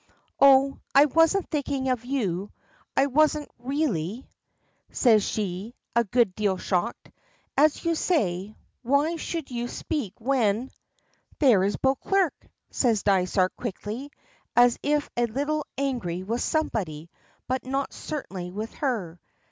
"Oh, 0.39 0.79
I 0.95 1.05
wasn't 1.05 1.47
thinking 1.51 1.87
of 1.89 2.03
you. 2.05 2.51
I 2.97 3.05
wasn't, 3.05 3.51
really," 3.59 4.27
says 4.89 5.23
she, 5.23 5.75
a 5.95 6.03
good 6.03 6.33
deal 6.33 6.57
shocked. 6.57 7.11
"As 7.55 7.85
you 7.85 7.93
say, 7.93 8.55
why 8.81 9.17
should 9.17 9.51
you 9.51 9.67
speak, 9.67 10.15
when" 10.17 10.71
"There 11.39 11.63
is 11.63 11.77
Beauclerk," 11.77 12.33
says 12.71 13.03
Dysart, 13.03 13.55
quickly, 13.55 14.09
as 14.55 14.79
if 14.81 15.07
a 15.15 15.27
little 15.27 15.67
angry 15.77 16.23
with 16.23 16.41
somebody, 16.41 17.11
but 17.47 17.61
certainly 17.93 18.49
not 18.49 18.55
with 18.55 18.73
her. 18.77 19.19